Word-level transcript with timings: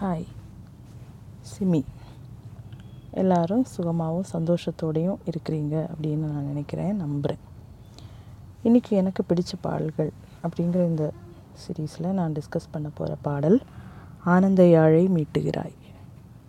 Hi. 0.00 0.24
SIMI 1.50 1.78
எல்லோரும் 3.20 3.62
சுகமாகவும் 3.64 4.26
சந்தோஷத்தோடையும் 4.32 5.20
இருக்கிறீங்க 5.30 5.74
அப்படின்னு 5.92 6.24
நான் 6.32 6.48
நினைக்கிறேன் 6.48 6.96
நம்புகிறேன் 6.96 7.42
இன்றைக்கி 8.64 8.90
எனக்கு 8.90 9.22
பிடித்த 9.24 9.54
பாடல்கள் 9.60 10.10
அப்படிங்கிற 10.42 10.82
இந்த 10.86 11.12
சீரீஸில் 11.62 12.08
நான் 12.18 12.32
டிஸ்கஸ் 12.32 12.68
பண்ண 12.70 12.88
போகிற 12.94 13.16
பாடல் 13.22 13.58
ஆனந்த 14.24 14.66
யாழை 14.68 15.08
மீட்டுகிறாய் 15.08 15.76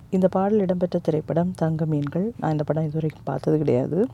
இந்த 0.09 0.27
பாடல் 0.27 0.59
இடம்பெற்ற 0.59 0.99
திரைப்படம் 0.99 1.53
தங்க 1.55 1.85
மீன்கள். 1.85 2.33
நான் 2.39 2.51
இந்த 2.51 2.63
படம் 2.63 2.83
இதுவரைக்கும் 2.83 3.29
பார்த்தது 3.31 3.57
கிடையாது. 3.57 4.07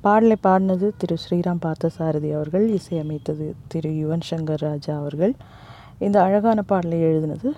பாடலை 0.00 0.36
பாடினது 0.42 0.90
திரு 0.96 1.16
ஸ்ரீராம் 1.24 1.64
பார்த்தசாரதி 1.66 2.32
அவர்கள் 2.32 2.78
இசையமைத்தது 2.78 3.48
திரு 3.68 3.90
யுவன் 3.90 4.28
சங்கர் 4.30 4.64
ராஜா 4.68 4.98
அவர்கள். 4.98 5.34
இந்த 5.98 6.22
அழகான 6.22 6.62
பாடலை 6.62 7.00
எழுதினது 7.00 7.50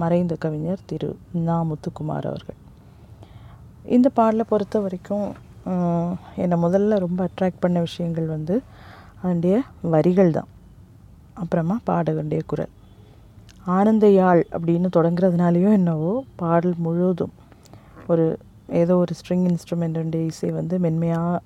மறைந்த 0.00 0.34
கவிஞர் 0.44 0.86
திரு 0.90 1.10
நா 1.46 1.56
முத்துக்குமார் 1.68 2.28
அவர்கள். 2.30 2.58
இந்த 3.96 4.08
பாடலை 4.18 4.44
பொறுத்த 4.50 4.80
வரைக்கும் 4.84 5.28
என்னை 6.42 6.56
முதல்ல 6.64 6.98
ரொம்ப 7.06 7.20
அட்ராக்ட் 7.28 7.62
பண்ண 7.64 7.78
விஷயங்கள் 7.86 8.28
வந்து 8.36 8.54
அதனுடைய 9.22 9.56
வரிகள் 9.94 10.36
தான். 10.36 10.50
அப்புறமா 11.42 11.76
பாடகனுடைய 11.88 12.42
குரல். 12.52 12.72
ஆனந்த 13.76 14.06
யாழ் 14.20 14.42
அப்படின்னு 14.56 14.88
தொடங்குறதுனாலையோ 14.96 15.70
என்னவோ 15.78 16.12
பாடல் 16.42 16.76
முழுவதும் 16.86 17.34
ஒரு 18.12 18.26
ஏதோ 18.80 18.94
ஒரு 19.02 19.12
ஸ்ட்ரிங் 19.18 19.46
இன்ஸ்ட்ருமெண்ட்டுடைய 19.50 20.24
இசை 20.32 20.50
வந்து 20.58 20.74
மென்மையாக 20.84 21.40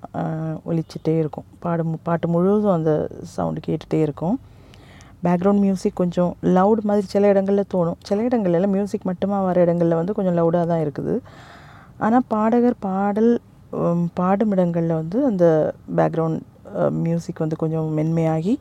ஒலிச்சிட்டே 0.69 1.13
இருக்கும். 1.21 1.47
பாடு 1.63 1.83
பாட்டு 2.07 2.27
முழுவதும் 2.35 2.75
அந்த 2.77 2.91
சவுண்டு 3.35 3.61
கேட்டுகிட்டே 3.67 3.99
இருக்கும். 4.07 4.37
பேக்ரவுண்ட் 5.25 5.63
மியூசிக் 5.65 5.99
கொஞ்சம் 6.01 6.31
லவுட் 6.57 6.81
மாதிரி 6.89 7.07
சில 7.13 7.27
இடங்களில் 7.33 7.69
தோணும். 7.73 7.97
சில 8.07 8.17
இடங்கள்லாம் 8.27 8.73
மியூசிக் 8.75 9.07
மட்டுமா 9.09 9.37
வர 9.47 9.61
இடங்களில் 9.65 9.99
வந்து 9.99 10.15
கொஞ்சம் 10.17 10.37
லவுடாக 10.39 10.65
தான் 10.71 10.83
இருக்குது. 10.85 11.15
ஆனால் 12.05 12.25
பாடகர் 12.33 12.77
பாடல் 12.87 13.31
பாடும் 14.19 14.53
இடங்களில் 14.55 14.99
வந்து 15.01 15.17
அந்த 15.29 15.45
பேக்ரவுண்ட் 15.99 16.41
மியூசிக் 17.05 17.43
வந்து 17.43 17.57
கொஞ்சம் 17.63 17.87
மென்மையாகி 17.97 18.55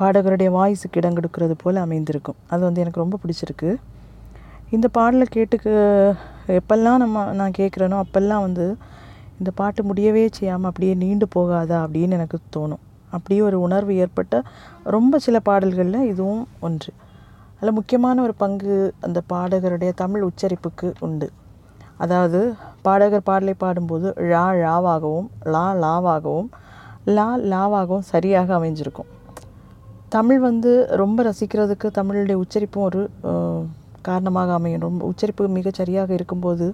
பாடகருடைய 0.00 0.50
வாய்ஸுக்கு 0.58 0.98
இடம் 1.00 1.16
கொடுக்கறது 1.18 1.54
போல் 1.62 1.82
அமைந்திருக்கும். 1.84 2.38
அது 2.52 2.62
வந்து 2.68 2.82
எனக்கு 2.84 3.02
ரொம்ப 3.02 3.18
பிடிச்சிருக்கு. 3.22 3.70
இந்த 4.76 4.86
பாடலை 4.96 5.26
கேட்டுக்கு 5.36 5.72
எப்பெல்லாம் 6.58 7.02
நம்ம 7.02 7.24
நான் 7.40 7.58
கேட்குறேனோ 7.58 7.98
அப்பெல்லாம் 8.04 8.44
வந்து 8.46 8.66
இந்த 9.40 9.50
பாட்டு 9.60 9.82
முடியவே 9.88 10.22
செய்யாமல் 10.38 10.70
அப்படியே 10.70 10.94
நீண்டு 11.02 11.26
போகாதா 11.36 11.78
அப்படின்னு 11.84 12.16
எனக்கு 12.18 12.38
தோணும். 12.56 12.82
அப்படியே 13.16 13.40
ஒரு 13.48 13.58
உணர்வு 13.66 13.94
ஏற்பட்ட 14.04 14.34
ரொம்ப 14.96 15.18
சில 15.26 15.36
பாடல்களில் 15.48 16.08
இதுவும் 16.12 16.42
ஒன்று. 16.66 16.92
அதில் 17.58 17.76
முக்கியமான 17.78 18.22
ஒரு 18.26 18.34
பங்கு 18.42 18.76
அந்த 19.06 19.18
பாடகருடைய 19.32 19.90
தமிழ் 20.02 20.26
உச்சரிப்புக்கு 20.28 20.88
உண்டு. 21.06 21.28
அதாவது 22.04 22.38
பாடகர் 22.86 23.28
பாடலை 23.28 23.54
பாடும்போது 23.64 24.08
ழா 24.30 24.46
ழாவாகவும் 24.62 25.28
லா 25.54 25.66
லாவாகவும் 25.82 26.48
லா 27.16 27.28
லாவாகவும் 27.52 28.08
சரியாக 28.12 28.48
அமைஞ்சிருக்கும். 28.58 29.10
தமிழ் 30.16 30.40
வந்து 30.48 30.72
ரொம்ப 31.02 31.18
ரசிக்கிறதுக்கு 31.28 31.88
தமிழுடைய 31.98 32.36
உச்சரிப்பும் 32.44 32.86
ஒரு 32.88 33.02
காரணமாக 34.08 34.52
அமையும். 34.58 34.84
ரொம்ப 34.86 35.02
உச்சரிப்பு 35.10 35.44
மிகச் 35.58 35.78
சரியாக 35.80 36.10
இருக்கும்போது 36.18 36.66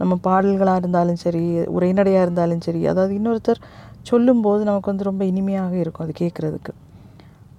நம்ம 0.00 0.14
பாடல்களாக 0.26 0.80
இருந்தாலும் 0.82 1.20
சரி 1.24 1.42
உரைநடையாக 1.76 2.24
இருந்தாலும் 2.26 2.62
சரி 2.66 2.80
அதாவது 2.92 3.12
இன்னொருத்தர் 3.18 3.60
சொல்லும்போது 4.06 4.62
நமக்கு 4.64 4.90
வந்து 4.90 5.04
ரொம்ப 5.04 5.22
இனிமையாக 5.24 5.74
இருக்கும் 5.76 6.04
அது 6.06 6.14
கேட்குறதுக்கு. 6.20 6.72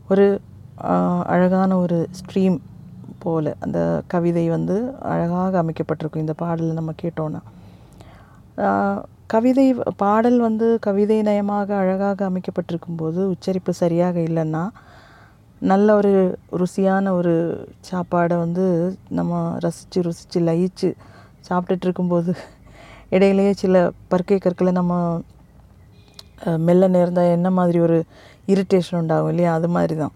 ஒரு 0.09 0.25
அழகான 1.27 1.71
ஒரு 1.77 1.97
ஸ்ட்ரீம் 2.19 2.57
போல் 3.19 3.49
அந்த 3.59 3.79
கவிதை 4.07 4.43
வந்து 4.49 4.75
அழகாக 5.03 5.57
அமைக்கப்பட்டிருக்கும் 5.57 6.23
இந்த 6.25 6.33
பாடலை 6.33 6.73
நம்ம 6.73 6.91
கேட்டோன்னா 7.03 7.41
கவிதை 9.27 9.65
பாடல் 9.97 10.37
வந்து 10.39 10.67
கவிதை 10.79 11.17
நயமாக 11.21 11.69
அழகாக 11.77 12.25
அமைக்கப்பட்டிருக்கும் 12.25 12.95
போது 12.95 13.21
உச்சரிப்பு 13.29 13.71
சரியாக 13.73 14.17
இல்லைன்னா 14.19 14.63
நல்ல 15.61 15.87
ஒரு 15.95 16.11
ருசியான 16.51 17.11
ஒரு 17.11 17.33
சாப்பாடை 17.81 18.35
வந்து 18.37 18.65
நம்ம 19.09 19.41
ரசித்து 19.59 20.01
ருசித்து 20.01 20.39
லயிச்சு 20.41 20.89
சாப்பிட்டுட்டு 21.49 21.85
இருக்கும்போது 21.85 22.31
இடையிலேயே 23.11 23.51
சில 23.53 23.75
பருக்கை 24.07 24.37
கற்களை 24.37 24.71
நம்ம 24.71 24.93
மெல்ல 26.67 26.87
நேர்ந்தால் 26.95 27.33
என்ன 27.35 27.49
மாதிரி 27.59 27.79
ஒரு 27.87 27.97
இரிட்டேஷன் 28.53 28.99
உண்டாகும் 29.01 29.31
இல்லையா? 29.33 29.51
அது 29.59 29.67
மாதிரி 29.75 29.95
தான் 30.03 30.13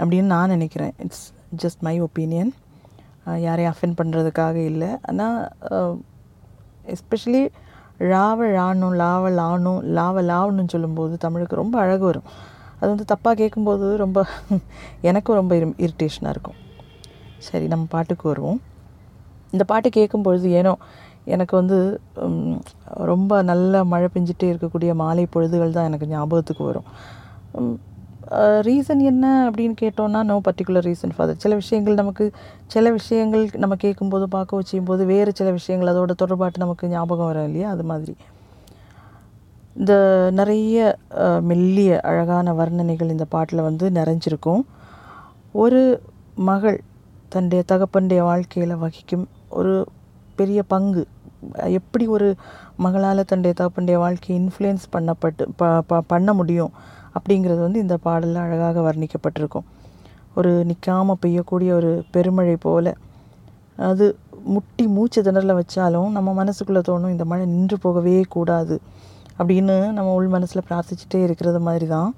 அப்படின்னு 0.00 0.28
நான் 0.34 0.52
நினைக்கிறேன். 0.54 0.92
இட்ஸ் 1.04 1.24
ஜஸ்ட் 1.62 1.80
மை 1.86 1.94
ஒப்பீனியன் 2.06 2.52
யாரையும் 3.46 3.72
அஃபெண்ட் 3.74 3.98
பண்ணுறதுக்காக 4.00 4.56
இல்லை. 4.72 4.90
ஆனால் 5.08 5.38
எஸ்பெஷலி 6.94 7.42
ழாவ 8.12 8.40
ழானும் 8.56 8.94
லாவ 9.02 9.30
லானும் 9.40 9.80
லாவ 9.96 10.22
லாவணும்னு 10.30 10.72
சொல்லும்போது 10.74 11.14
தமிழுக்கு 11.24 11.60
ரொம்ப 11.62 11.76
அழகு 11.84 12.04
வரும். 12.10 12.28
அது 12.78 12.88
வந்து 12.92 13.06
தப்பாக 13.12 13.34
கேட்கும்போது 13.42 13.86
ரொம்ப 14.04 14.18
எனக்கும் 15.10 15.38
ரொம்ப 15.40 15.54
இரிட்டேஷனாக 15.84 16.34
இருக்கும். 16.34 16.58
சரி 17.46 17.66
நம்ம 17.72 17.84
பாட்டுக்கு 17.94 18.24
வருவோம். 18.32 18.60
இந்த 19.54 19.64
பாட்டு 19.70 19.88
கேட்கும்பொழுது 19.98 20.48
ஏனோ 20.60 20.72
எனக்கு 21.34 21.54
வந்து 21.60 21.78
ரொம்ப 23.10 23.32
நல்ல 23.50 23.84
மழை 23.92 24.08
பெஞ்சிட்டே 24.14 24.48
இருக்கக்கூடிய 24.52 24.92
மாலை 25.02 25.24
பொழுதுகள் 25.34 25.76
தான் 25.76 25.88
எனக்கு 25.90 26.10
ஞாபகத்துக்கு 26.14 26.64
வரும். 26.64 26.88
ரீசன் 28.66 29.02
என்ன 29.10 29.26
அப்படின்னு 29.48 29.76
கேட்டோன்னா 29.82 30.20
நோ 30.30 30.34
பர்டிகுலர் 30.46 30.86
ரீசன் 30.88 31.14
ஃபார் 31.16 31.30
சில 31.44 31.54
விஷயங்கள் 31.60 32.00
நமக்கு 32.00 32.24
சில 32.66 32.90
விஷயங்கள் 32.96 33.44
நம்ம 33.62 33.76
கேட்கும்போது 33.84 34.26
பார்க்க 34.34 34.58
வச்சுக்கும் 34.60 34.90
போது 34.90 35.04
வேறு 35.12 35.30
சில 35.38 35.50
விஷயங்கள் 35.50 35.92
அதோட 35.92 36.14
தொடர்பாட்டு 36.22 36.64
நமக்கு 36.64 36.90
ஞாபகம் 36.94 37.30
வரும் 37.30 37.46
இல்லையா? 37.48 37.68
அது 37.74 37.84
மாதிரி. 37.90 38.14
இந்த 39.76 39.94
நிறைய 40.38 40.76
மெல்லிய 41.50 41.92
அழகான 42.10 42.54
வர்ணனைகள் 42.60 43.14
இந்த 43.14 43.26
பாட்டில் 43.34 43.66
வந்து 43.68 43.86
நிறைஞ்சிருக்கும். 43.98 44.62
ஒரு 45.62 45.82
மகள் 46.50 46.78
தன்னுடைய 47.28 47.62
தகப்பனுடைய 47.72 48.20
வாழ்க்கையில் 48.30 48.80
வகிக்கும் 48.82 49.26
ஒரு 49.58 49.74
பெரிய 50.38 50.60
பங்கு 50.72 51.02
எப்படி 51.76 52.04
ஒரு 52.16 52.28
மகளால் 52.84 53.28
தன்னுடைய 53.30 53.54
தகப்பனுடைய 53.60 53.96
வாழ்க்கையை 54.04 54.36
இன்ஃப்ளூயன்ஸ் 54.42 54.86
பண்ணப்பட்டு 54.94 55.44
ப 55.60 55.70
ப 55.90 56.00
பண்ண 56.12 56.32
முடியும் 56.40 56.72
அப்படிங்கிறது 57.16 57.60
வந்து 57.66 57.82
இந்த 57.84 57.96
பாடலில் 58.06 58.40
அழகாக 58.44 58.82
வர்ணிக்கப்பட்டிருக்கும். 58.88 59.66
ஒரு 60.38 60.50
நிற்காமல் 60.70 61.20
பெய்யக்கூடிய 61.24 61.70
ஒரு 61.80 61.90
பெருமழை 62.14 62.56
போல். 62.66 62.90
அது 63.90 64.06
முட்டி 64.54 64.84
மூச்சு 64.96 65.20
திணறல 65.22 65.54
வச்சாலும் 65.60 66.10
நம்ம 66.16 66.30
மனசுக்குள்ளே 66.40 66.82
தோணும் 66.88 67.14
இந்த 67.14 67.24
மழை 67.30 67.44
நின்று 67.54 67.76
போகவே 67.84 68.14
கூடாது 68.34 68.76
அப்படின்னு 69.38 69.76
நம்ம 69.96 70.12
உள் 70.18 70.32
மனசில் 70.34 70.66
பிரார்த்திச்சுட்டே 70.68 71.18
இருக்கிறது 71.26 71.60
மாதிரி 71.68 71.86
தான் 71.86 72.10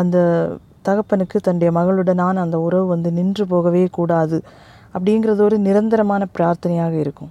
அந்த 0.00 0.16
தகப்பனுக்கு 0.88 1.38
தன்னுடைய 1.46 1.70
மகளுடனான 1.78 2.40
அந்த 2.44 2.58
உறவு 2.66 2.86
வந்து 2.86 3.10
நின்று 3.18 3.44
போகவே 3.46 3.82
கூடாது 3.98 4.38
அப்படிங்கிறது 4.94 5.40
ஒரு 5.48 5.56
நிரந்தரமான 5.66 6.22
பிரார்த்தனையாக 6.36 6.94
இருக்கும். 7.04 7.30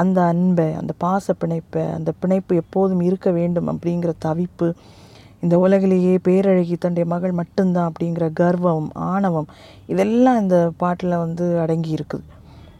அந்த 0.00 0.18
அன்பை 0.32 0.66
அந்த 0.80 0.92
பாச 1.04 1.34
பிணைப்பை 1.40 1.84
அந்த 1.96 2.10
பிணைப்பு 2.20 2.52
எப்போதும் 2.62 3.02
இருக்க 3.08 3.30
வேண்டும் 3.38 3.70
அப்படிங்கிற 3.72 4.12
தவிப்பு 4.26 4.68
இந்த 5.44 5.54
உலகிலேயே 5.64 6.14
பேரழகி 6.26 6.74
தன்னுடைய 6.78 7.06
மகள் 7.12 7.32
மட்டும்தான் 7.40 7.88
அப்படிங்கிற 7.90 8.26
கர்வம் 8.40 8.88
ஆணவம் 9.12 9.48
இதெல்லாம் 9.92 10.38
இந்த 10.42 10.58
பாட்டில் 10.82 11.22
வந்து 11.24 11.46
அடங்கி 11.62 11.90
இருக்குது 11.96 12.26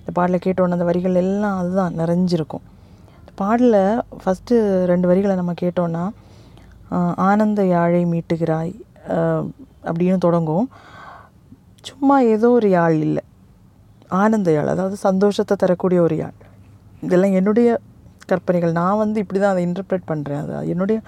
இந்த 0.00 0.12
பாட்டில் 0.18 0.44
கேட்டோன்னே 0.44 0.76
அந்த 0.76 0.86
வரிகள் 0.90 1.18
எல்லாம் 1.22 1.56
அதுதான் 1.60 1.98
நிறைஞ்சிருக்கும். 2.00 2.64
இந்த 3.20 3.32
பாடலில் 3.40 4.02
ஃபஸ்ட்டு 4.22 4.54
ரெண்டு 4.90 5.08
வரிகளை 5.10 5.34
நம்ம 5.40 5.52
கேட்டோன்னா 5.62 6.04
ஆனந்த 7.28 7.60
யாழை 7.74 8.00
மீட்டுகிறாய் 8.12 8.72
அப்படின்னு 9.88 10.18
தொடங்கும் 10.26 10.66
சும்மா 11.88 12.16
ஏதோ 12.34 12.48
ஒரு 12.58 12.68
யாழ் 12.78 12.96
இல்லை. 13.06 13.22
ஆனந்த 14.22 14.48
யாழ் 14.56 14.72
அதாவது 14.74 14.96
சந்தோஷத்தை 15.08 15.54
தரக்கூடிய 15.62 16.00
ஒரு 16.06 16.16
யாழ். 16.22 16.36
இதெல்லாம் 17.06 17.36
என்னுடைய 17.40 17.68
கற்பனைகள். 18.30 18.72
நான் 18.80 19.00
வந்து 19.02 19.20
இப்படி 19.24 19.38
தான் 19.42 19.52
அதை 19.54 19.62
இன்டர்பிரேட் 19.68 20.10
பண்ணுறேன் 20.10 20.40
அது 20.42 20.70
என்னுடைய 20.74 20.98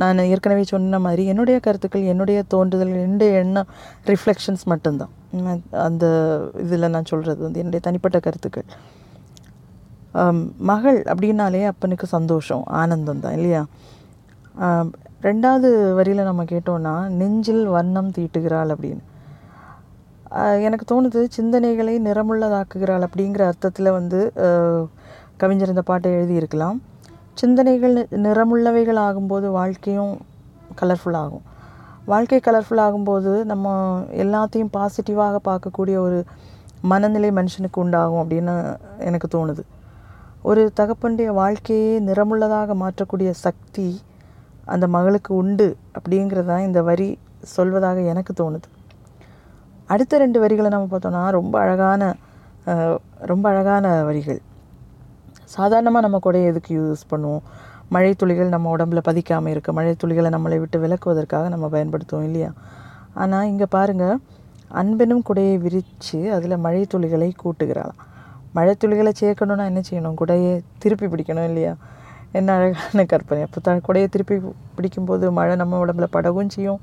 நான் 0.00 0.20
ஏற்கனவே 0.32 0.62
சொன்ன 0.72 0.98
மாதிரி 1.06 1.22
என்னுடைய 1.32 1.56
கருத்துக்கள் 1.64 2.10
என்னுடைய 2.12 2.38
தோன்றுதல்கள் 2.52 3.04
என்னுடைய 3.06 3.32
எண்ணம் 3.42 3.68
ரிஃப்ளெக்ஷன்ஸ் 4.10 4.64
மட்டும்தான். 4.72 5.12
அந்த 5.86 6.04
இதில் 6.64 6.92
நான் 6.94 7.10
சொல்கிறது 7.12 7.40
வந்து 7.46 7.60
என்னுடைய 7.62 7.82
தனிப்பட்ட 7.86 8.18
கருத்துக்கள். 8.26 8.66
மகள் 10.70 10.98
அப்படின்னாலே 11.12 11.62
அப்பனுக்கு 11.72 12.06
சந்தோஷம் 12.16 12.64
ஆனந்தம் 12.80 13.22
தான் 13.24 13.36
இல்லையா 13.38 13.62
ரெண்டாவது 15.28 15.68
வரியில் 15.98 16.28
நம்ம 16.28 16.42
கேட்டோன்னா 16.52 16.94
நெஞ்சில் 17.20 17.62
வண்ணம் 17.76 18.10
தீட்டுகிறாள் 18.16 18.72
அப்படின்னு. 18.74 19.02
எனக்கு 20.66 20.84
தோணுது 20.92 21.20
சிந்தனைகளை 21.36 21.94
நிறமுள்ளதாக்குகிறாள் 22.08 23.06
அப்படிங்கிற 23.06 23.42
அர்த்தத்தில் 23.50 23.96
வந்து 23.98 24.20
கவிஞர் 25.42 25.72
இந்த 25.72 25.82
பாட்டை 25.90 26.08
எழுதியிருக்கலாம். 26.16 26.76
சிந்தனைகள் 27.40 27.94
நிறமுள்ளவைகள் 28.24 28.98
ஆகும்போது 29.06 29.46
வாழ்க்கையும் 29.58 30.12
கலர்ஃபுல் 30.80 31.18
ஆகும். 31.22 31.44
வாழ்க்கை 32.10 32.38
கலர்ஃபுல் 32.46 32.82
ஆகும்போது 32.84 33.32
நம்ம 33.50 33.72
எல்லாத்தையும் 34.24 34.70
பாசிட்டிவாக 34.76 35.38
பார்க்கக்கூடிய 35.48 35.96
ஒரு 36.06 36.18
மனநிலை 36.90 37.30
மனுஷனுக்கு 37.38 37.80
உண்டாகும் 37.84 38.20
அப்படின்னு 38.22 38.54
எனக்கு 39.08 39.28
தோணுது. 39.34 39.62
ஒரு 40.50 40.62
தகப்பனுடைய 40.80 41.30
வாழ்க்கையே 41.40 41.90
நிறமுள்ளதாக 42.08 42.76
மாற்றக்கூடிய 42.84 43.30
சக்தி 43.44 43.88
அந்த 44.74 44.86
மகளுக்கு 44.96 45.32
உண்டு 45.42 45.68
அப்படிங்கிறதா 45.98 46.56
இந்த 46.68 46.82
வரி 46.90 47.10
சொல்வதாக 47.56 48.06
எனக்கு 48.12 48.32
தோணுது. 48.40 48.68
அடுத்த 49.92 50.18
ரெண்டு 50.24 50.40
வரிகளை 50.40 50.70
நம்ம 50.76 50.88
பார்த்தோன்னா 50.92 51.24
ரொம்ப 51.40 51.54
அழகான 51.64 52.14
ரொம்ப 53.32 53.44
அழகான 53.52 53.86
வரிகள். 54.10 54.40
சாதாரணமாக 55.56 56.04
நம்ம 56.06 56.18
கூட 56.18 56.38
எதுக்கு 56.50 56.70
யூஸ் 56.80 57.02
பண்ணுவோம்? 57.12 57.42
மழை 57.94 58.12
துளிகள் 58.14 58.52
நம்ம 58.54 58.76
உடம்புல 58.76 59.00
பதிக்காமல் 59.08 59.52
இருக்க. 59.54 59.70
மழை 59.72 59.94
துளிகளை 60.02 60.28
நம்மளை 60.36 60.58
விட்டு 60.62 60.78
விலக்குவதற்காக 60.84 61.48
நம்ம 61.48 61.66
பயன்படுத்துவோம் 61.74 62.26
இல்லையா? 62.28 62.50
ஆனால் 63.14 63.46
இங்கே 63.46 63.66
பாருங்கள் 63.76 64.16
அன்பெனும் 64.80 65.24
குடையை 65.28 65.56
விரித்து 65.64 66.18
அதில் 66.36 66.62
மழை 66.66 66.82
துளிகளை 66.94 67.28
கூட்டுகிறாளாம். 67.42 68.00
மழை 68.52 68.74
துளிகளை 68.84 69.12
சேர்க்கணும்னா 69.20 69.64
என்ன 69.70 69.80
செய்யணும்? 69.90 70.16
குடையை 70.20 70.52
திருப்பி 70.78 71.06
பிடிக்கணும் 71.06 71.48
இல்லையா? 71.50 71.72
என்ன 72.38 72.54
அழகான 72.58 73.04
கற்பனை. 73.12 73.42
அப்போ 73.46 73.60
த 73.60 73.72
குடையை 73.88 74.08
திருப்பி 74.14 74.36
பிடிக்கும்போது 74.76 75.24
மழை 75.38 75.54
நம்ம 75.56 75.80
உடம்புல 75.84 76.06
படவும் 76.16 76.48
செய்யும். 76.48 76.80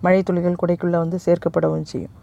மழை 0.00 0.20
துளிகள் 0.28 0.60
குடைக்குள்ளே 0.62 0.98
வந்து 1.04 1.18
சேர்க்கப்படவும் 1.26 1.88
செய்யும். 1.92 2.14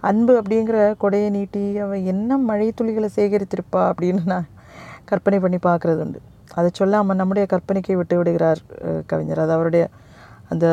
அன்பு 0.00 0.32
அப்படிங்கிற 0.40 0.78
கொடையை 1.02 1.28
நீட்டி 1.30 1.62
அவள் 1.78 2.06
என்ன 2.12 2.38
மழை 2.48 2.68
துளிகளை 2.78 3.08
சேகரித்திருப்பா 3.16 3.82
அப்படின்னு 3.90 4.22
நான் 4.24 4.48
கற்பனை 5.12 5.38
பண்ணி 5.44 5.58
பார்க்குறது 5.68 6.00
உண்டு 6.04 6.20
அதை 6.58 6.68
சொல்லாமல் 6.80 7.18
நம்முடைய 7.20 7.44
கற்பனைக்கு 7.52 7.92
விட்டு 8.00 8.14
விடுகிறார் 8.18 8.60
கவிஞர். 9.10 9.42
அது 9.44 9.52
அவருடைய 9.56 9.84
அந்த 10.52 10.66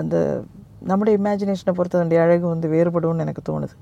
அந்த 0.00 0.16
நம்முடைய 0.90 1.14
இமேஜினேஷனை 1.20 1.72
பொறுத்த 1.76 1.96
தன்னுடைய 1.98 2.22
அழகு 2.24 2.46
வந்து 2.52 2.66
வேறுபடும்னு 2.74 3.24
எனக்கு 3.24 3.42
தோணுது. 3.48 3.76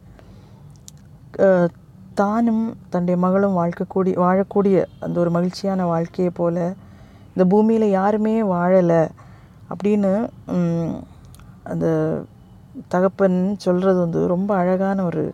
தானும் 2.21 2.65
தன்னுடைய 2.93 3.17
மகளும் 3.25 3.57
வாழ்க்கக்கூடிய 3.61 4.15
வாழக்கூடிய 4.25 4.77
அந்த 5.05 5.17
ஒரு 5.23 5.31
மகிழ்ச்சியான 5.37 5.87
வாழ்க்கையை 5.93 6.33
போல் 6.39 6.63
இந்த 7.33 7.45
பூமியில் 7.53 7.87
யாருமே 7.99 8.35
வாழலை 8.53 9.03
அப்படின்னு 9.71 10.13
அந்த 11.73 11.87
தகப்பன் 12.93 13.39
சொல்கிறது 13.65 13.99
வந்து 14.05 14.21
ரொம்ப 14.35 14.51
அழகான 14.63 14.99
ஒரு 15.11 15.25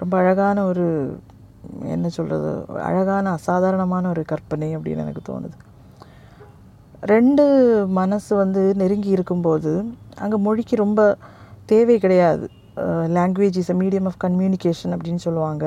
ரொம்ப 0.00 0.14
அழகான 0.22 0.64
ஒரு 0.70 0.86
என்ன 1.94 2.08
சொல்கிறது 2.16 2.50
அழகான 2.88 3.32
அசாதாரணமான 3.38 4.08
ஒரு 4.14 4.22
கற்பனை 4.32 4.68
அப்படின்னு 4.76 5.04
எனக்கு 5.06 5.22
தோணுது. 5.30 5.56
ரெண்டு 7.12 7.44
மனசு 7.98 8.32
வந்து 8.42 8.62
நெருங்கி 8.82 9.10
இருக்கும்போது 9.16 9.72
அங்கே 10.24 10.38
மொழிக்கு 10.46 10.76
ரொம்ப 10.84 11.00
தேவை 11.72 11.96
கிடையாது. 12.04 12.46
Language 13.16 13.58
is 13.62 13.70
a 13.74 13.76
medium 13.82 14.08
of 14.10 14.20
communication 14.24 14.94
அப்படின்னு 14.94 15.22
சொல்லுவாங்க. 15.26 15.64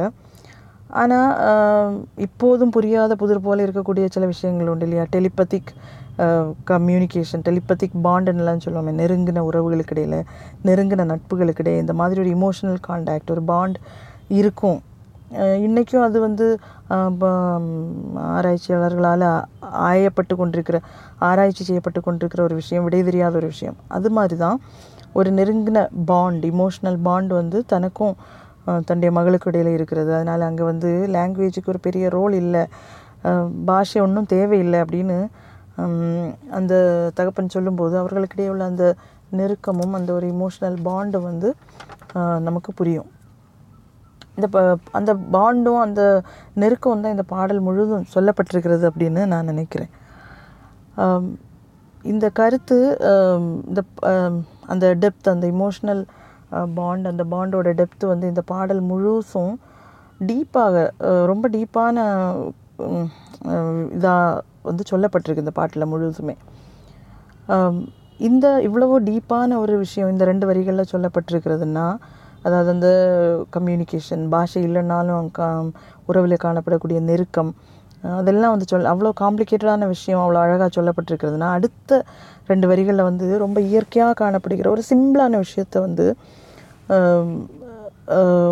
ஆனால் 1.01 1.95
இப்போதும் 2.25 2.73
புரியாத 2.75 3.15
புதிர் 3.21 3.45
போல் 3.45 3.63
இருக்கக்கூடிய 3.65 4.05
சில 4.15 4.25
விஷயங்கள் 4.33 4.71
உண்டு 4.73 4.85
இல்லையா? 4.87 5.05
டெலிபத்திக் 5.15 5.71
கம்யூனிகேஷன் 6.71 7.43
டெலிபத்திக் 7.47 7.97
பாண்டுன்னெலாம் 8.05 8.63
சொல்லுவாங்க 8.65 8.91
நெருங்கின 9.01 9.43
உறவுகளுக்கு 9.49 9.93
இடையில் 9.95 10.25
நெருங்கின 10.67 11.05
நட்புகளுக்கு 11.11 11.63
இடையே 11.63 11.81
இந்த 11.83 11.93
மாதிரி 11.99 12.21
ஒரு 12.23 12.31
இமோஷனல் 12.37 12.81
காண்டாக்ட் 12.87 13.33
ஒரு 13.35 13.43
பாண்ட் 13.51 13.77
இருக்கும். 14.39 14.79
இன்றைக்கும் 15.65 16.05
அது 16.05 16.17
வந்து 16.25 16.45
ஆராய்ச்சியாளர்களால் 18.37 19.25
ஆயப்பட்டு 19.89 20.35
கொண்டிருக்கிற 20.39 20.77
ஆராய்ச்சி 21.29 21.63
செய்யப்பட்டு 21.67 22.01
கொண்டிருக்கிற 22.07 22.41
ஒரு 22.47 22.55
விஷயம் 22.61 22.85
விடை 22.85 23.01
தெரியாத 23.09 23.35
ஒரு 23.41 23.49
விஷயம். 23.53 23.77
அது 23.97 24.09
மாதிரி 24.17 24.37
தான் 24.45 24.57
ஒரு 25.19 25.29
நெருங்கின 25.39 25.83
பாண்ட் 26.11 26.45
இமோஷ்னல் 26.51 26.99
பாண்ட் 27.07 27.33
வந்து 27.41 27.59
தனக்கும் 27.73 28.15
தன்னுடைய 28.87 29.11
மகளுக்கு 29.17 29.49
இடையில் 29.51 29.75
இருக்கிறது. 29.75 30.09
அதனால் 30.17 30.47
அங்கே 30.47 30.65
வந்து 30.71 30.89
லாங்குவேஜுக்கு 31.17 31.71
ஒரு 31.73 31.81
பெரிய 31.87 32.09
ரோல் 32.17 32.35
இல்லை. 32.43 32.63
பாஷை 33.69 33.99
ஒன்றும் 34.05 34.31
தேவையில்லை 34.35 34.79
அப்படின்னு 34.85 35.19
அந்த 36.57 36.73
தகப்பன் 37.17 37.55
சொல்லும்போது 37.55 37.95
அவர்களுக்கிடையே 38.01 38.51
உள்ள 38.53 38.63
அந்த 38.71 38.85
நெருக்கமும் 39.39 39.95
அந்த 39.97 40.09
ஒரு 40.17 40.25
இமோஷனல் 40.35 40.77
பாண்டு 40.87 41.17
வந்து 41.29 41.49
நமக்கு 42.47 42.71
புரியும். 42.79 43.09
இந்த 44.39 44.49
ப 44.55 44.59
அந்த 44.99 45.11
பாண்டும் 45.35 45.81
அந்த 45.85 46.01
நெருக்கம் 46.61 47.03
தான் 47.05 47.15
இந்த 47.15 47.25
பாடல் 47.33 47.65
முழுதும் 47.67 48.09
சொல்லப்பட்டிருக்கிறது 48.15 48.85
அப்படின்னு 48.89 49.23
நான் 49.33 49.49
நினைக்கிறேன். 49.51 49.91
இந்த 52.11 52.25
கருத்து 52.39 52.77
இந்த 53.69 53.81
அந்த 54.73 54.85
டெப்த் 55.03 55.33
அந்த 55.33 55.45
இமோஷ்னல் 55.53 56.03
பாண்ட் 56.77 57.09
அந்த 57.11 57.23
பாண்டோட 57.33 57.71
டெப்த் 57.79 58.05
வந்து 58.11 58.25
இந்த 58.33 58.41
பாடல் 58.51 58.81
முழுசும் 58.91 59.55
டீப்பாக 60.29 60.75
ரொம்ப 61.31 61.45
டீப்பான 61.55 61.97
இதாக 63.95 64.41
வந்து 64.69 64.83
சொல்லப்பட்டிருக்கு 64.91 65.43
இந்த 65.45 65.53
பாட்டில் 65.59 65.91
முழுதுமே 65.91 66.35
இந்த 68.19 68.45
இவ்வளவோ 68.67 68.95
டீப்பான 69.09 69.57
ஒரு 69.63 69.75
விஷயம் 69.77 70.11
இந்த 70.13 70.23
ரெண்டு 70.25 70.45
வரிகளில் 70.49 70.91
சொல்லப்பட்டிருக்கிறதுனா 70.91 71.85
அதாவது 72.43 72.69
அந்த 72.75 72.89
கம்யூனிகேஷன் 73.55 74.23
பாஷை 74.29 74.61
இல்லைன்னாலும் 74.67 75.29
கா 75.37 75.47
உறவில் 76.05 76.43
காணப்படக்கூடிய 76.45 76.99
நெருக்கம் 77.09 77.51
அதெல்லாம் 78.19 78.53
வந்து 78.53 78.67
சொல் 78.71 78.89
அவ்வளோ 78.91 79.11
காம்ப்ளிகேட்டடான 79.21 79.87
விஷயம் 79.87 80.21
அவ்வளோ 80.23 80.39
அழகாக 80.45 80.69
சொல்லப்பட்டிருக்கிறதுனா 80.77 81.47
அடுத்த 81.57 82.01
ரெண்டு 82.47 82.65
வரிகளில் 82.71 83.07
வந்து 83.09 83.25
ரொம்ப 83.37 83.59
இயற்கையாக 83.71 84.13
காணப்படுகிற 84.23 84.67
ஒரு 84.75 84.83
சிம்பிளான 84.91 85.37
விஷயத்தை 85.45 85.79
வந்து 85.87 86.05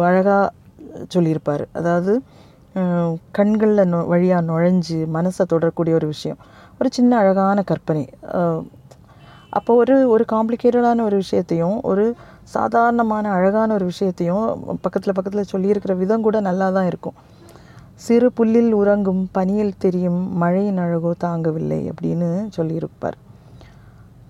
அழகாக 0.10 0.42
சொல்லியிருப்பார். 1.14 1.64
அதாவது 1.80 2.12
கண்களில் 3.38 3.90
நொ 3.94 4.00
வழியாக 4.12 4.42
நுழைஞ்சு 4.50 4.98
மனசை 5.16 5.44
தொடரக்கூடிய 5.54 5.94
ஒரு 6.00 6.08
விஷயம் 6.14 6.40
ஒரு 6.80 6.90
சின்ன 6.98 7.12
அழகான 7.22 7.60
கற்பனை. 7.72 8.04
அப்போ 9.58 9.72
ஒரு 9.82 9.96
ஒரு 10.14 10.24
காம்ப்ளிகேட்டடான 10.34 11.04
ஒரு 11.10 11.18
விஷயத்தையும் 11.24 11.78
ஒரு 11.92 12.06
சாதாரணமான 12.56 13.26
அழகான 13.38 13.70
ஒரு 13.78 13.86
விஷயத்தையும் 13.92 14.46
பக்கத்தில் 14.84 15.16
பக்கத்தில் 15.18 15.52
சொல்லியிருக்கிற 15.54 15.94
விதம் 16.02 16.26
கூட 16.28 16.38
நல்லா 16.50 16.68
தான் 16.78 16.90
இருக்கும். 16.92 17.18
சிறு 18.06 18.28
புல்லில் 18.38 18.72
உறங்கும் 18.80 19.22
பனியில் 19.38 19.80
தெரியும் 19.86 20.22
மழையின் 20.42 20.82
அழகோ 20.84 21.12
தாங்கவில்லை 21.26 21.80
அப்படின்னு 21.92 22.30
சொல்லியிருப்பார். 22.58 23.18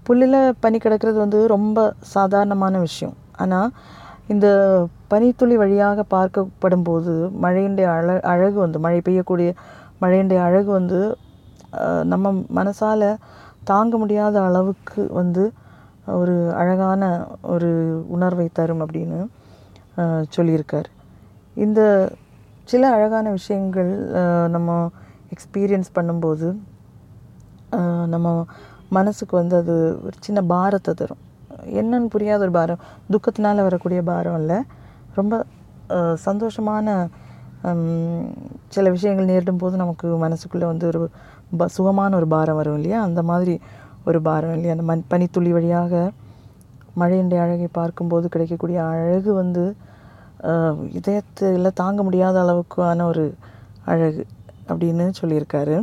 புல்லில் 0.08 0.40
பனி 0.64 0.78
கிடக்கிறது 0.78 1.18
வந்து 1.24 1.40
ரொம்ப 1.56 1.80
சாதாரணமான 2.16 2.76
விஷயம். 2.88 3.16
ஆனால் 3.44 3.72
இந்த 4.34 4.48
பனித்துளி 5.12 5.56
வழியாக 5.64 6.04
பார்க்கப்படும் 6.14 6.86
போது 6.88 7.14
மழையினுடைய 7.44 7.88
அழ 7.98 8.16
அழகு 8.34 8.58
வந்து 8.66 8.80
மழை 8.86 9.00
பெய்யக்கூடிய 9.08 9.50
மழையினுடைய 10.02 10.40
அழகு 10.48 10.70
வந்து 10.80 11.00
நம்ம 12.12 12.32
மனசால் 12.58 13.08
தாங்க 13.70 13.94
முடியாத 14.02 14.36
அளவுக்கு 14.50 15.02
வந்து 15.20 15.44
ஒரு 16.16 16.36
அழகான 16.62 17.04
ஒரு 17.54 17.70
உணர்வை 18.16 18.48
தரும் 18.60 18.82
அப்படின்னு 18.84 19.20
சொல்லியிருக்கார். 20.36 20.90
இந்த 21.66 21.82
சில 22.72 22.84
அழகான 22.96 23.26
விஷயங்கள் 23.38 23.92
நம்ம 24.56 24.72
எக்ஸ்பீரியன்ஸ் 25.34 25.90
பண்ணும்போது 25.98 26.48
நம்ம 28.14 28.28
மனசுக்கு 28.98 29.34
வந்து 29.42 29.56
அது 29.62 29.76
ஒரு 30.08 30.18
சின்ன 30.26 30.40
பாரத்தை 30.52 30.92
தரும். 30.94 31.22
என்னன்னு 31.80 32.10
புரியாத 32.16 32.42
ஒரு 32.46 32.54
பாரம் 32.58 32.84
துக்கத்தினால் 33.14 33.66
வரக்கூடிய 33.68 34.02
பாரம் 34.12 34.38
இல்லை. 34.42 34.60
ரொம்ப 35.20 35.34
சந்தோஷமான 36.28 36.88
சில 38.76 38.86
விஷயங்கள் 38.96 39.30
நேரிடும் 39.32 39.62
போது 39.62 39.76
நமக்கு 39.84 40.08
மனசுக்குள்ளே 40.24 40.68
வந்து 40.72 40.86
ஒரு 40.92 41.00
ப 41.60 41.68
சுகமான 41.76 42.16
ஒரு 42.20 42.28
பாரம் 42.34 42.58
வரும் 42.60 42.78
இல்லையா? 42.80 43.00
அந்த 43.08 43.22
மாதிரி 43.30 43.54
ஒரு 44.10 44.20
பாரம் 44.28 44.56
இல்லையா 44.56 44.76
அந்த 44.76 44.86
மண் 44.92 45.04
பனித்துளி 45.12 45.52
வழியாக 45.58 45.94
மழையினுடைய 47.02 47.40
அழகை 47.46 47.68
பார்க்கும்போது 47.80 48.26
கிடைக்கக்கூடிய 48.34 48.78
அழகு 48.92 49.32
வந்து 49.42 49.64
இதயத்தில் 51.00 51.76
தாங்க 51.82 52.02
முடியாத 52.08 52.36
அளவுக்கான 52.46 53.06
ஒரு 53.12 53.26
அழகு 53.92 54.24
அப்படின்னு 54.72 55.06
சொல்லியிருக்காரு. 55.20 55.76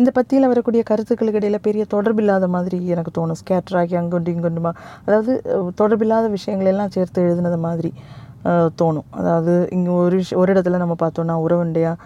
இந்த 0.00 0.10
பத்தியில் 0.18 0.50
வரக்கூடிய 0.50 0.82
கருத்துக்களுக்கு 0.90 1.40
இடையில் 1.40 1.64
பெரிய 1.66 1.82
தொடர்பில்லாத 1.94 2.46
மாதிரி 2.56 2.78
எனக்கு 2.94 3.12
தோணும். 3.18 3.38
ஸ்கேட்டராகி 3.40 3.94
அங்கொண்டு 4.00 4.32
இங்கொண்டுமா 4.34 4.72
அதாவது 5.06 5.32
தொடர்பில்லாத 5.80 6.26
விஷயங்கள் 6.36 6.70
எல்லாம் 6.72 6.92
சேர்த்து 6.96 7.24
எழுதுனது 7.26 7.58
மாதிரி 7.66 7.90
தோணும். 8.80 9.08
அதாவது 9.20 9.52
இங்கே 9.76 9.92
ஒரு 10.02 10.16
விஷயம் 10.20 10.40
ஒரு 10.42 10.50
இடத்துல 10.54 10.80
நம்ம 10.82 10.94
பார்த்தோன்னா 11.04 11.36
உறவுண்டையாக 11.46 11.96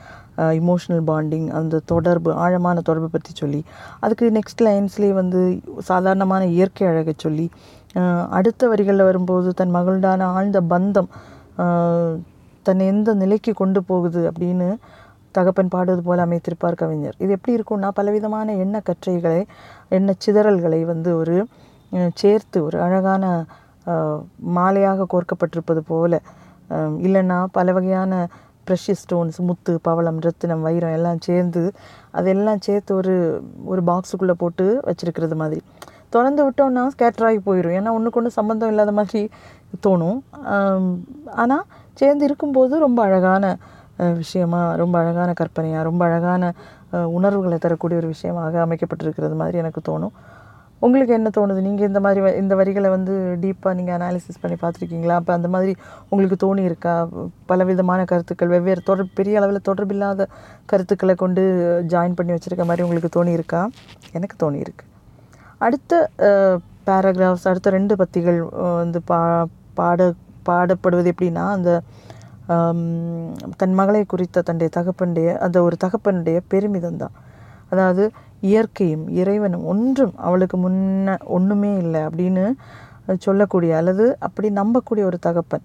இமோஷனல் 0.61 1.05
பாண்டிங் 1.11 1.49
அந்த 1.59 1.81
தொடர்பு 1.85 2.31
ஆழமான 2.45 2.77
தொடர்பு 2.81 3.09
பற்றி 3.11 3.33
சொல்லி. 3.35 3.61
அதுக்கு 4.01 4.27
நெக்ஸ்ட் 4.39 4.65
லைன்ஸ்லேயே 4.67 5.13
வந்து 5.13 5.41
சாதாரணமான 5.91 6.43
இயற்கை 6.47 6.87
அழகை 6.87 7.15
சொல்லி. 7.17 7.47
அடுத்த 8.31 8.69
வரிகளில் 8.69 9.09
வரும்போது 9.09 9.49
தன் 9.61 9.75
மகளுடான 9.75 10.27
ஆழ்ந்த 10.37 10.61
பந்தம் 10.73 11.11
தன்னை 12.63 12.85
எந்த 12.87 13.11
நிலைக்கு 13.15 13.53
கொண்டு 13.53 13.81
போகுது 13.83 14.21
அப்படின்னு 14.31 14.69
தகப்பன் 15.33 15.73
பாடுவது 15.75 16.03
போல 16.03 16.25
அமைத்திருப்பார் 16.27 16.81
கவிஞர். 16.81 17.17
இது 17.19 17.33
எப்படி 17.37 17.57
இருக்கும்னா 17.59 17.89
பலவிதமான 17.95 18.55
எண்ண 18.65 18.77
கற்றைகளை 18.89 19.43
எண்ண 19.89 20.15
சிதறல்களை 20.25 20.81
வந்து 20.85 21.11
ஒரு 21.17 21.37
சேர்த்து 22.15 22.59
ஒரு 22.65 22.77
அழகான 22.81 23.25
மாலையாக 24.57 25.07
கோர்க்கப்பட்டிருப்பது 25.13 25.83
போல 25.87 26.21
இல்லைன்னா 27.07 27.39
பல 27.53 27.73
வகையான 27.73 28.13
ப்ரெஷியஸ் 28.67 29.03
ஸ்டோன்ஸ் 29.05 29.39
முத்து 29.49 29.73
பவளம் 29.89 30.21
ரத்தினம் 30.27 30.65
வைரம் 30.67 30.95
எல்லாம் 30.99 31.21
சேர்ந்து 31.29 31.63
அதெல்லாம் 32.19 32.63
சேர்த்து 32.67 32.93
ஒரு 33.01 33.15
ஒரு 33.73 33.83
பாக்ஸுக்குள்ளே 33.91 34.37
போட்டு 34.43 34.67
வச்சுருக்கிறது 34.89 35.37
மாதிரி. 35.43 35.61
திறந்து 36.15 36.43
விட்டோன்னா 36.47 36.83
ஸ்கேட்டர் 36.95 37.27
ஆகி 37.29 37.39
போயிடும் 37.49 37.77
ஏன்னா 37.79 37.93
ஒன்றுக்கு 37.99 38.19
ஒன்று 38.21 38.39
சம்மந்தம் 38.39 38.73
இல்லாத 38.73 38.93
மாதிரி 38.99 39.23
தோணும். 39.87 40.19
ஆனால் 41.43 41.65
சேர்ந்து 42.01 42.25
இருக்கும்போது 42.29 42.75
ரொம்ப 42.87 42.99
அழகான 43.09 43.45
விஷயமாக 44.21 44.21
விஷயமா 44.23 44.61
ரொம்ப 44.83 44.95
அழகான 45.03 45.31
கற்பனையாக 45.41 45.83
ரொம்ப 45.89 46.03
அழகான 46.09 46.53
உணர்வுகளை 47.17 47.59
தரக்கூடிய 47.65 47.97
ஒரு 48.03 48.09
விஷயமாக 48.15 48.55
அமைக்கப்பட்டிருக்கிறது 48.67 49.37
மாதிரி 49.43 49.57
எனக்கு 49.63 49.81
தோணும். 49.91 50.15
உங்களுக்கு 50.83 51.15
என்ன 51.15 51.31
தோணுது? 51.37 51.61
நீங்கள் 51.61 51.87
இந்த 51.87 52.01
மாதிரி 52.01 52.21
வ- 52.21 52.37
இந்த 52.37 52.55
வரிகளை 52.55 52.89
வந்து 52.91 53.13
டீப்பாக 53.41 53.75
நீங்கள் 53.75 53.97
அனாலிசிஸ் 53.99 54.41
பண்ணி 54.41 54.57
பார்த்துருக்கீங்களா? 54.63 55.17
அப்போ 55.21 55.33
அந்த 55.33 55.49
மாதிரி 55.49 55.73
உங்களுக்கு 56.09 56.39
தோணி 56.45 56.65
இருக்கா 56.65 56.95
பலவிதமான 57.47 58.05
கருத்துக்கள் 58.05 58.49
வெவ்வேறு 58.49 58.83
தொடர் 58.83 59.15
பெரிய 59.15 59.41
அளவில் 59.41 59.67
தொடர்பில்லாத 59.69 60.27
கருத்துக்களை 60.67 61.15
கொண்டு 61.15 61.43
ஜாயின் 61.89 62.15
பண்ணி 62.15 62.33
வச்சுருக்க 62.33 62.65
மாதிரி 62.65 62.83
உங்களுக்கு 62.83 63.11
தோணி 63.17 63.33
இருக்கா 63.33 63.61
எனக்கு 64.13 64.37
தோணி 64.43 64.59
இருக்கு 64.59 64.85
அடுத்த 65.59 65.93
பேராகிராஃப்ஸ் 66.87 67.49
அடுத்த 67.49 67.71
ரெண்டு 67.71 67.97
பத்திகள் 67.97 68.39
வந்து 68.77 69.03
பா 69.03 69.19
பாட 69.75 70.13
பாடப்படுவது 70.49 71.11
எப்படின்னா 71.13 71.45
அந்த 71.49 71.71
தன் 73.57 73.75
மகளை 73.75 74.05
குறித்த 74.05 74.43
தன்னுடைய 74.43 74.71
தகப்பனுடைய 74.77 75.29
அந்த 75.37 75.63
ஒரு 75.63 75.77
தகப்பனுடைய 75.85 76.39
பெருமிதம் 76.49 76.97
தான். 76.97 77.15
அதாவது 77.73 78.05
இயற்கையும் 78.51 79.05
இறைவனும் 79.21 79.65
ஒன்றும் 79.73 80.15
அவளுக்கு 80.27 80.57
முன்ன 80.65 81.17
ஒன்றுமே 81.37 81.73
இல்லை 81.83 82.01
அப்படின்னு 82.09 82.45
சொல்லக்கூடிய 83.25 83.73
அல்லது 83.81 84.05
அப்படி 84.27 84.49
நம்பக்கூடிய 84.61 85.03
ஒரு 85.11 85.19
தகப்பன். 85.27 85.65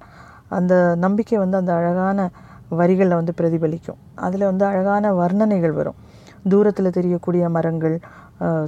அந்த 0.58 0.74
நம்பிக்கை 1.06 1.38
வந்து 1.44 1.58
அந்த 1.62 1.72
அழகான 1.80 2.20
வரிகளில் 2.80 3.20
வந்து 3.20 3.34
பிரதிபலிக்கும். 3.40 4.00
அதில் 4.26 4.50
வந்து 4.50 4.66
அழகான 4.72 5.12
வர்ணனைகள் 5.22 5.76
வரும். 5.80 5.98
தூரத்தில் 6.52 6.96
தெரியக்கூடிய 6.98 7.44
மரங்கள் 7.58 7.96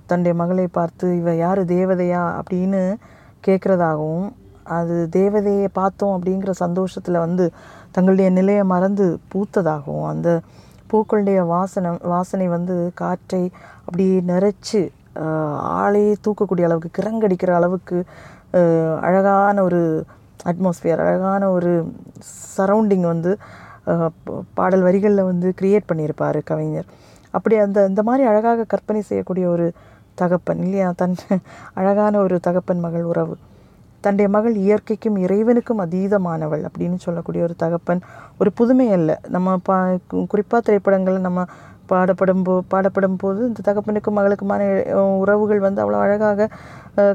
தன்னுடைய 0.10 0.34
மகளை 0.42 0.68
பார்த்து 0.78 1.08
இவ 1.18 1.34
யார் 1.36 1.62
தேவதையா 1.74 2.22
அப்படின்னு 2.40 2.82
கேட்குறதாகவும் 3.48 4.28
அது 4.78 4.96
தேவதையை 5.18 5.68
பார்த்தோம் 5.80 6.14
அப்படிங்கிற 6.16 6.52
சந்தோஷத்தில் 6.64 7.24
வந்து 7.26 7.46
தங்களுடைய 7.96 8.30
நிலையை 8.30 8.64
மறந்து 8.74 9.06
பூத்ததாகவும் 9.32 10.08
அந்த 10.14 10.30
பூக்களுடைய 10.92 11.40
வாசனை 11.54 11.92
வாசனை 12.14 12.48
வந்து 12.56 12.76
காற்றை 13.02 13.44
அப்படியே 13.86 14.16
நிறைச்சு 14.32 14.82
ஆளையே 15.82 16.14
தூக்கக்கூடிய 16.26 16.68
அளவுக்கு 16.68 16.90
கிறங்கடிக்கிற 16.98 17.52
அளவுக்கு 17.60 17.98
அழகான 19.08 19.56
ஒரு 19.68 19.82
அட்மாஸ்பியர் 20.50 21.04
அழகான 21.06 21.44
ஒரு 21.58 21.72
சரௌண்டிங் 22.58 23.06
வந்து 23.14 23.32
பாடல் 24.60 24.86
வரிகளில் 24.88 25.30
வந்து 25.32 25.48
க்ரியேட் 25.60 25.90
பண்ணியிருப்பார் 25.90 26.40
கவிஞர். 26.52 26.88
அப்படி 27.36 27.56
அந்த 27.66 27.80
இந்த 27.90 28.02
மாதிரி 28.08 28.24
அழகாக 28.32 28.66
கற்பனை 28.74 29.02
செய்யக்கூடிய 29.10 29.46
ஒரு 29.56 29.66
தகப்பன் 30.22 30.62
இல்லையா? 30.66 30.88
தன் 31.02 31.16
அழகான 31.80 32.14
ஒரு 32.26 32.36
தகப்பன் 32.48 32.84
மகள் 32.86 33.06
உறவு. 33.12 33.36
தன்னுடைய 34.04 34.28
மகள் 34.36 34.56
இயற்கைக்கும் 34.66 35.18
இறைவனுக்கும் 35.26 35.82
அதீதமானவள் 35.86 36.64
அப்படின்னு 36.70 36.98
சொல்லக்கூடிய 37.06 37.42
ஒரு 37.48 37.56
தகப்பன் 37.64 38.02
ஒரு 38.42 38.52
புதுமை 38.60 38.88
அல்ல. 38.98 39.12
நம்ம 39.36 39.58
பா 39.70 39.78
குறிப்பாக 40.34 40.62
திரைப்படங்கள் 40.68 41.26
நம்ம 41.28 41.46
பாடப்படும் 41.92 42.44
போ 42.48 42.54
பாடப்படும் 42.74 43.20
போது 43.22 43.40
இந்த 43.50 43.62
தகப்பனுக்கும் 43.68 44.18
மகளுக்குமான 44.18 44.64
உறவுகள் 45.22 45.62
வந்து 45.66 45.82
அவ்வளோ 45.84 46.00
அழகாக 46.06 46.48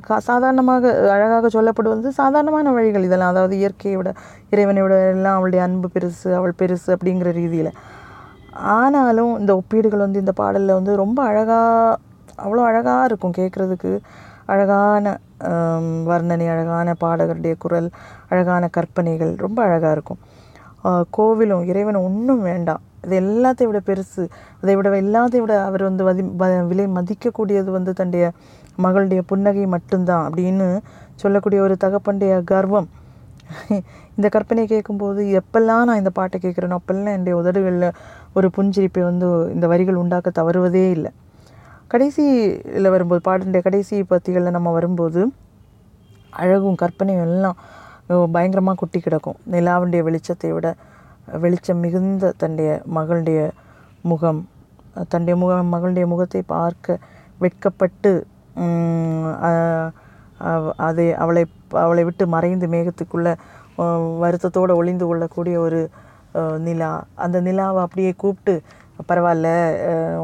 கா 0.06 0.16
சாதாரணமாக 0.28 0.92
அழகாக 1.16 1.50
சொல்லப்படுவது 1.56 2.10
சாதாரணமான 2.20 2.72
வழிகள் 2.76 3.06
இதெல்லாம். 3.08 3.32
அதாவது 3.34 3.54
இயற்கையோட 3.62 4.08
இறைவனையோட 4.54 4.94
எல்லாம் 5.14 5.36
அவளுடைய 5.38 5.62
அன்பு 5.66 5.88
பெருசு 5.96 6.28
அவள் 6.38 6.58
பெருசு 6.62 6.88
அப்படிங்கிற 6.96 7.30
ரீதியில். 7.40 7.70
ஆனாலும் 8.78 9.32
இந்த 9.42 9.52
ஒப்பீடுகள் 9.60 10.04
வந்து 10.06 10.22
இந்த 10.24 10.34
பாடலில் 10.40 10.76
வந்து 10.78 10.92
ரொம்ப 11.02 11.18
அழகாக 11.30 11.98
அவ்வளோ 12.44 12.62
அழகாக 12.70 13.08
இருக்கும் 13.08 13.36
கேட்குறதுக்கு 13.40 13.92
அழகான 14.46 15.18
வர்ணனை 15.40 16.50
அழகான 16.50 16.94
பாடகருடைய 17.00 17.54
குரல் 17.58 17.90
அழகான 18.28 18.68
கற்பனைகள் 18.68 19.34
ரொம்ப 19.34 19.62
அழகாக 19.62 19.92
இருக்கும். 19.92 20.18
கோவிலும் 21.18 21.64
இறைவனும் 21.64 22.04
ஒன்றும் 22.04 22.42
வேண்டாம். 22.42 22.80
இது 23.04 23.20
எல்லாத்தையும் 23.20 23.64
விட 23.64 23.80
பெருசு. 23.86 24.28
அதை 24.62 24.76
விட 24.76 25.00
எல்லாத்தையும் 25.00 25.38
விட 25.38 25.64
அவர் 25.64 25.82
வந்து 25.82 26.04
வதி 26.04 26.22
வ- 26.22 26.66
விலை 26.66 26.86
மதிக்கக்கூடியது 26.86 27.70
வந்து 27.70 27.92
தன்னுடைய 27.92 28.30
மகளுடைய 28.82 29.20
புன்னகை 29.26 29.66
மட்டும்தான் 29.66 30.30
அப்படின்னு 30.30 30.78
சொல்லக்கூடிய 31.14 31.62
ஒரு 31.62 31.76
தகப்பனுடைய 31.84 32.44
கர்வம். 32.44 32.88
இந்த 34.16 34.28
கற்பனை 34.28 34.66
கேட்கும்போது 34.66 35.42
எப்பெல்லாம் 35.42 35.84
நான் 35.84 35.98
இந்த 35.98 36.10
பாட்டை 36.10 36.40
கேட்குறேனோ 36.42 36.76
அப்பெல்லாம் 36.76 37.12
என்னுடைய 37.12 37.36
உதடுகளில் 37.36 37.92
ஒரு 38.34 38.50
புஞ்சிரிப்பை 38.56 39.00
வந்து 39.00 39.50
இந்த 39.54 39.66
வரிகள் 39.66 39.94
உண்டாக்க 39.94 40.30
தவறுவதே 40.30 40.90
இல்லை. 40.90 41.10
கடைசியில் 41.94 42.92
வரும்போது 42.92 43.20
பாடலுடைய 43.26 43.62
கடைசி 43.64 43.96
பத்திகளில் 44.10 44.54
நம்ம 44.56 44.68
வரும்போது 44.76 45.20
அழகும் 46.42 46.78
கற்பனையும் 46.80 47.26
எல்லாம் 47.26 47.58
பயங்கரமாக 48.34 48.76
கொட்டி 48.80 48.98
கிடக்கும். 49.00 49.36
நிலாவுடைய 49.54 50.00
வெளிச்சத்தை 50.08 50.50
விட 50.54 50.68
வெளிச்சம் 51.44 51.82
மிகுந்த 51.84 52.32
தன்னுடைய 52.40 52.70
மகளுடைய 52.96 53.40
முகம் 54.10 54.40
தன்னுடைய 55.10 55.36
முக 55.42 55.52
மகளுடைய 55.74 56.06
முகத்தை 56.12 56.42
பார்க்க 56.54 56.98
வெட்கப்பட்டு 57.42 58.12
அதை 60.86 61.06
அவளை 61.22 61.44
அவளை 61.84 62.02
விட்டு 62.08 62.26
மறைந்து 62.34 62.66
மேகத்துக்குள்ளே 62.74 63.34
வருத்தத்தோடு 64.24 64.74
ஒளிந்து 64.80 65.06
கொள்ளக்கூடிய 65.10 65.58
ஒரு 65.66 65.80
நிலா. 66.66 66.92
அந்த 67.24 67.38
நிலாவை 67.48 67.80
அப்படியே 67.86 68.12
கூப்பிட்டு 68.22 68.54
பரவாயில்ல 69.10 69.48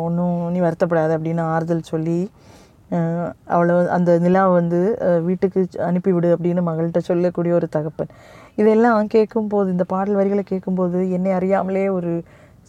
ஒன்றும் 0.06 0.36
நீ 0.54 0.58
வருத்தப்படாத 0.66 1.16
அப்படின்னு 1.16 1.44
ஆறுதல் 1.54 1.88
சொல்லி 1.92 2.18
அவ்வளோ 3.54 3.72
அவளை 3.72 3.74
அந்த 3.96 4.10
நிலாவை 4.24 4.52
வந்து 4.60 4.78
வீட்டுக்கு 5.26 5.60
அனுப்பிவிடு 5.88 6.28
அப்படின்னு 6.34 6.62
மகள்கிட்ட 6.68 7.00
சொல்லக்கூடிய 7.08 7.52
ஒரு 7.58 7.66
தகப்பன். 7.76 8.10
இதெல்லாம் 8.60 9.10
கேட்கும்போது 9.14 9.68
இந்த 9.74 9.84
பாடல் 9.92 10.18
வரிகளை 10.20 10.44
கேட்கும்போது 10.52 11.00
என்னை 11.16 11.32
அறியாமலே 11.38 11.84
ஒரு 11.98 12.12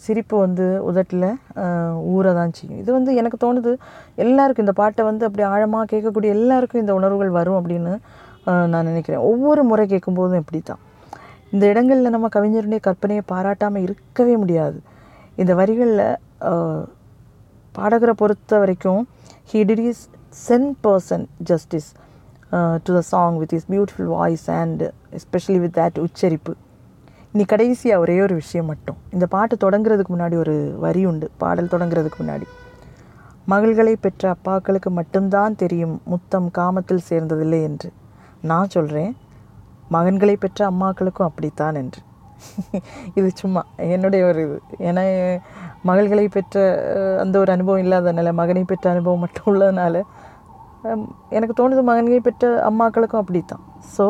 சிரிப்பு 0.03 0.35
வந்து 0.43 0.67
உதட்டில் 0.89 1.27
ஊற 2.13 2.27
தான் 2.37 2.53
செய்யும். 2.57 2.79
இது 2.83 2.89
வந்து 2.97 3.11
எனக்கு 3.21 3.37
தோணுது 3.45 3.71
எல்லாருக்கும் 4.25 4.65
இந்த 4.65 4.75
பாட்டை 4.81 5.01
வந்து 5.09 5.25
அப்படி 5.27 5.43
ஆழமாக 5.53 5.85
கேட்கக்கூடிய 5.93 6.29
எல்லாருக்கும் 6.37 6.83
இந்த 6.83 6.93
உணர்வுகள் 6.99 7.37
வரும் 7.39 7.57
அப்படின்னு 7.59 7.93
நான் 8.73 8.89
நினைக்கிறேன். 8.91 9.25
ஒவ்வொரு 9.31 9.63
முறை 9.71 9.83
கேட்கும்போதும் 9.91 10.41
இப்படி 10.43 10.61
தான் 10.69 10.81
இந்த 11.55 11.65
இடங்களில் 11.73 12.15
நம்ம 12.15 12.29
கவிஞருடைய 12.37 12.81
கற்பனையை 12.87 13.23
பாராட்டாமல் 13.33 13.83
இருக்கவே 13.87 14.35
முடியாது. 14.43 14.79
இந்த 15.39 15.51
வரிகளில் 15.59 16.03
பாடகரை 17.77 18.13
பொறுத்த 18.21 18.57
வரைக்கும் 18.61 19.01
he 19.51 19.59
did 19.69 19.83
his 19.91 20.03
cent 20.45 20.67
percent 20.85 21.25
justice 21.49 21.89
to 22.85 22.91
the 22.97 23.01
song 23.11 23.37
with 23.41 23.53
his 23.57 23.67
beautiful 23.71 24.11
voice 24.15 24.45
and 24.61 24.81
especially 25.17 25.57
with 25.63 25.75
that 25.77 25.99
உச்சரிப்பு. 26.05 26.53
இனி 27.33 27.43
கடைசியாக 27.51 28.03
ஒரே 28.03 28.15
ஒரு 28.25 28.35
விஷயம் 28.41 28.69
மட்டும். 28.71 28.97
இந்த 29.15 29.25
பாட்டு 29.35 29.55
தொடங்குறதுக்கு 29.63 30.13
முன்னாடி 30.15 30.37
ஒரு 30.43 30.55
வரி 30.85 31.03
உண்டு 31.11 31.29
பாடல் 31.43 31.71
தொடங்குறதுக்கு 31.73 32.19
முன்னாடி. 32.23 32.47
மகள்களை 33.51 33.93
பெற்ற 34.05 34.23
அப்பாக்களுக்கு 34.35 34.89
மட்டும்தான் 34.99 35.59
தெரியும் 35.61 35.95
முத்தம் 36.11 36.49
காமத்தில் 36.57 37.07
சேர்ந்ததில்லை 37.09 37.59
என்று. 37.69 37.89
நான் 38.51 38.73
சொல்கிறேன் 38.75 39.13
மகன்களை 39.95 40.35
பெற்ற 40.43 40.59
அம்மாக்களுக்கும் 40.71 41.29
அப்படித்தான் 41.29 41.77
என்று. 41.83 42.01
இது 43.13 43.27
சும்மா 43.35 43.61
என்னுடைய 43.87 44.21
ஒரு 44.25 44.41
இது 44.41 44.57
ஏன்னா 44.89 45.03
மகள்களை 45.83 46.25
பெற்ற 46.27 46.63
அந்த 47.21 47.35
ஒரு 47.39 47.51
அனுபவம் 47.51 47.83
இல்லாதனால 47.83 48.33
மகனை 48.33 48.63
பெற்ற 48.63 48.85
அனுபவம் 48.89 49.19
மட்டும் 49.19 49.49
உள்ளதுனால 49.51 50.01
எனக்கு 51.29 51.55
தோணுது 51.59 51.83
மகன்களை 51.83 52.19
பெற்ற 52.19 52.51
அம்மாக்களுக்கும் 52.69 53.21
அப்படி 53.21 53.41
தான் 53.45 53.63
so 53.97 54.07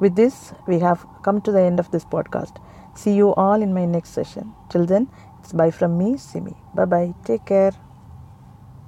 with 0.00 0.16
this 0.20 0.40
we 0.66 0.78
have 0.78 1.02
come 1.20 1.40
to 1.40 1.52
the 1.52 1.62
end 1.70 1.82
of 1.84 1.92
this 1.92 2.08
podcast 2.10 2.58
see 2.94 3.12
you 3.12 3.28
all 3.36 3.62
in 3.62 3.72
my 3.72 3.86
next 3.86 4.18
session 4.20 4.50
till 4.74 4.86
then 4.86 5.08
it's 5.38 5.56
bye 5.56 5.68
from 5.78 5.96
me 5.96 6.10
Simi 6.28 6.54
bye 6.74 6.86
bye 6.86 7.04
take 7.28 7.46
care 7.50 7.76